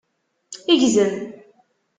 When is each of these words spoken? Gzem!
Gzem! 0.81 1.15